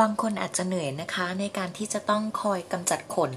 [0.00, 3.32] บางคนอาจจะเหนื่อยนะคะ ในการที่จะต้องคอยกำจัดขน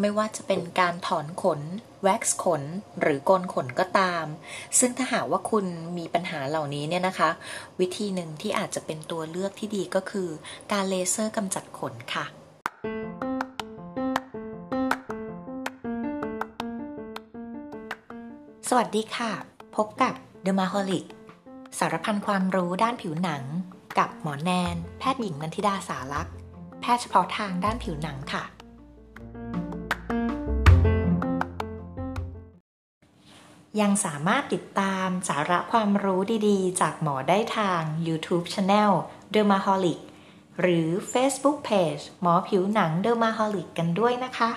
[0.00, 1.60] ไม่ว่าจะเป็นการถอนขน
[2.02, 2.62] แว็กซ์ขน
[3.00, 4.24] หรือโกนขนก็ตาม
[4.78, 5.66] ซึ่งถ้าหากว่าคุณ
[5.98, 7.30] มีปัญหาเหล่านี้เนี่ยนะคะ
[7.80, 10.28] วิธีหนึ่งที่อาจจะเป็นตัวเลือกที่ดีก็คือ
[10.72, 12.24] การเลเซอร์กำจัดขนค่ะ
[18.68, 19.32] สวัสดีค่ะ
[19.76, 20.14] พบกับ
[20.46, 21.04] The m a h o l i c
[21.78, 23.44] สารพันความรู้ด้านผิวหนัง
[23.98, 26.34] กับหมอแนน แพทย์หญิงนันทิดาสารักษ์
[26.80, 28.44] แพทย์เฉพาะทางด้านผิวหนังค่ะ
[33.80, 38.92] ยังสามารถติดตามสาระความรู้ดีๆ จากหมอได้ทาง YouTube Channel
[39.34, 40.00] Dermaholic
[40.60, 44.50] หรือ Facebook Page หมอผิวหนัง Dermaholic กันด้วยนะคะ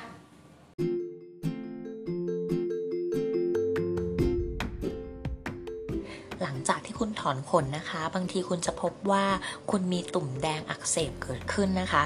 [6.42, 9.26] หลังจากที่คุณถอนขนนะคะ บางทีคุณจะพบว่า
[9.72, 12.04] คุณมีตุ่มแดงอักเสบเกิดขึ้นนะคะ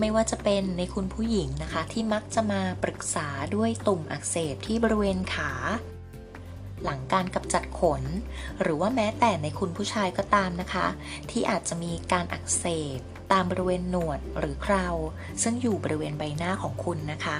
[0.00, 5.52] ไม่ว่าจะเป็นในคุณผู้หญิงนะคะ ที่มักจะมาปรึกษาด้วยตุ่มอักเสบที่บริเวณขา
[6.84, 8.02] หลังการกำจัดขน
[8.62, 10.86] หรือว่าแม้แต่ในคุณผู้ชายก็ตามนะคะ
[11.30, 12.64] ที่อาจจะมีการอักเส
[12.96, 12.98] บ
[13.32, 14.86] ตามบริเวณหนวดหรือเครา
[15.42, 17.38] ซึ่งอยู่บริเวณใบหน้าของคุณนะคะ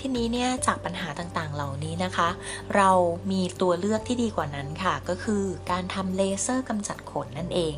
[0.00, 2.28] ทีนี้เนี่ยจากปัญหาต่างๆ เหล่านี้นะคะ
[2.76, 2.90] เรา
[3.30, 7.76] มีตัวเลือกที่ดีกว่านั้นค่ะ ก็คือการทำเลเซอร์กำจัดขนนั่นเอง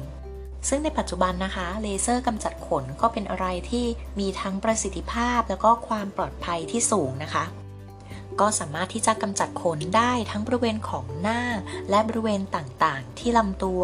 [0.68, 3.86] ซึ่งในปัจจุบันนะคะเลเซอร์กำจัดขนก็เป็นอะไรที่
[4.20, 7.44] มีทั้งประสิทธิภาพ แล้วก็ความปลอดภัยที่สูงนะคะ
[8.40, 11.40] ก็สามารถที่จะกำจัดขนได้ทั้งบริเวณของหน้า
[11.90, 13.82] และบริเวณต่างๆ ที่ลำตัว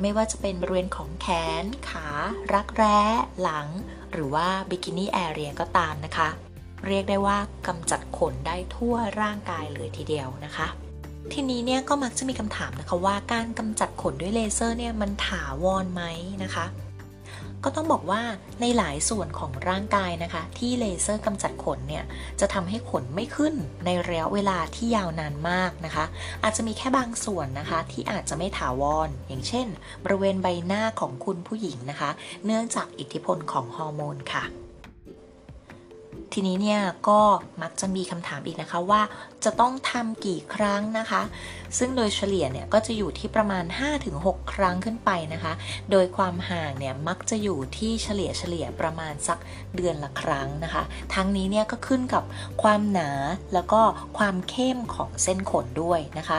[0.00, 1.26] ไม่ว่าจะเป็นบริเวณของแข
[1.62, 2.06] น ขา
[2.54, 3.00] รักแร้
[3.42, 3.68] หลัง
[4.12, 6.28] หรือว่าบิกินี่แอเรียก็ตามนะคะ
[6.86, 10.68] เรียกได้ว่ากำจัดขนได้ทั่วร่างกายเลยทีเดียวนะคะ
[11.32, 16.02] ทีนี้เนี่ยก็มักจะมีคำถามนะคะว่าการกำจัดขนด้วยเลเซอร์เนี่ยมันถาวรไหม
[16.44, 16.66] นะคะ
[17.64, 18.22] ก็ต้องบอกว่า
[18.60, 22.04] ในหลายส่วนของร่างกายนะคะ ที่เลเซอร์กำจัดขนเนี่ย
[22.40, 26.04] จะทำให้ขนไม่ขึ้นในระยะเวลาที่ยาวนานมากนะคะ
[26.42, 29.66] อาจจะมีแค่บางส่วนนะคะ ที่อาจจะไม่ถาวรอย่างเช่น
[30.04, 32.10] บริเวณใบหน้าของคุณผู้หญิงนะคะ
[32.44, 34.44] เนื่องจากอิทธิพลของฮอร์โมนค่ะ
[36.34, 37.20] ทีนี้เนี่ยก็
[37.62, 39.02] มักจะมีคำถามอีกนะคะว่า
[39.44, 41.22] จะต้องทำกี่ครั้งนะคะ
[41.78, 43.64] ซึ่งโดยเฉลี่ยเนี่ยก็จะอยู่ที่ประมาณ
[44.08, 45.52] 5-6 ครั้งขึ้นไปนะคะ
[45.90, 49.38] โดยความห่างเนี่ยมักจะอยู่ที่เฉลี่ยเฉลี่ยประมาณสัก
[49.76, 50.82] เดือนละครั้งนะคะ
[51.14, 52.24] ทั้งนี้เนี่ยก็ขึ้นกับ
[52.62, 53.10] ความหนา
[53.54, 53.80] แล้วก็
[54.18, 56.38] ความเข้มของเส้นขนด้วยนะคะ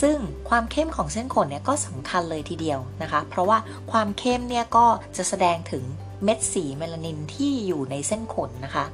[0.00, 0.16] ซึ่ง
[0.48, 3.58] ความเข้มของเส้นขนเนี่ยก็สำคัญเลยทีเดียวนะคะ เพราะว่า
[3.92, 4.86] ความเข้มเนี่ยก็
[5.16, 5.84] จะแสดงถึง
[6.24, 8.86] เม็ดสีเมลานินที่อยู่ในเส้นขนนะคะ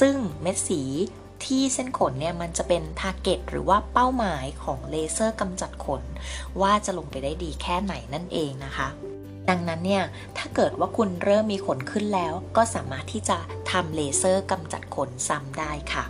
[0.00, 0.82] ซึ่งเม็ดสี
[1.44, 6.02] ที่เส้นขนเนี่ยมันจะเป็น target หรือว่าเป้าหมายของเลเซอร์กำจัดขน
[6.60, 8.88] ว่าจะลงไปได้ดีแค่ไหนนั่นเองนะคะ
[9.48, 10.04] ดังนั้นเนี่ย
[10.36, 13.38] ถ้าเกิดว่าคุณเริ่มมีขนขึ้นแล้ว ก็สามารถที่จะ
[13.70, 16.04] ทำเลเซอร์กำจัดขนซ้ำได้ค่ะ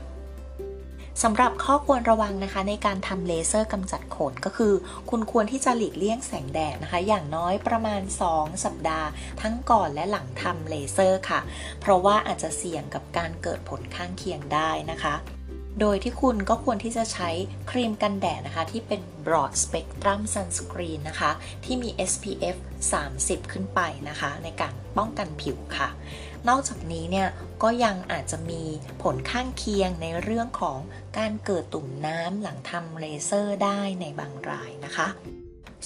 [1.22, 4.72] สำหรับข้อควรระวังนะคะ ในการทำเลเซอร์กำจัดขนก็คือ
[5.10, 8.02] คุณควรที่จะหลีกเลี่ยงแสงแดดนะคะ อย่างน้อยประมาณ
[8.32, 9.08] 2 สัปดาห์
[9.42, 11.40] ทั้งก่อนและหลังทำเลเซอร์ค่ะ
[11.80, 15.14] เพราะว่าอาจจะเสี่ยงกับการเกิดผลข้างเคียงได้นะคะ
[15.80, 17.30] โดยที่คุณก็ควรที่จะใช้
[17.70, 21.30] ครีมกันแดดนะคะ ที่เป็น broad spectrum sunscreen นะคะ
[21.64, 22.56] ที่มี SPF
[23.04, 25.88] 30 ขึ้นไปนะคะ ในการป้องกันผิวค่ะ
[26.48, 27.28] นอกจากนี้เนี่ย
[27.62, 28.62] ก็ยังอาจจะมี
[29.02, 30.78] ผลข้างเคียงในเรื่องของ
[31.18, 35.08] การเกิดตุ่มน้ำหลังทำเลเซอร์ได้ในบางรายนะคะ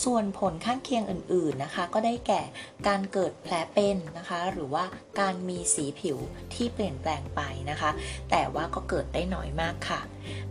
[0.04, 2.42] ส่วนผลข้างเคียงอื่นๆนะคะ ก็ได้แก่
[2.86, 4.84] การเกิดแผลเป็นนะคะ หรือว่า
[5.20, 6.18] การมีสีผิว
[6.54, 7.40] ที่เปลี่ยนแปลงไป
[7.70, 7.90] นะคะ
[8.30, 10.00] แต่ว่าก็เกิดได้น้อยมากค่ะ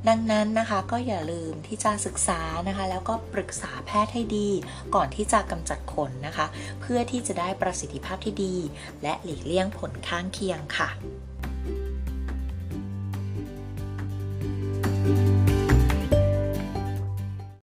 [0.08, 4.50] ดังนั้นนะคะก็อย่าลืมที่จะศึกษานะคะ แล้วก็ปรึกษาแพทย์ให้ดี
[4.96, 6.46] ก่อนที่จะกำจัดขนนะคะ
[6.82, 8.56] เพื่อที่จะได้ประสิทธิภาพที่ดี
[9.04, 10.90] และหลีกเลี่ยงผลข้างเคียงค่ะ
[15.08, 15.57] thank you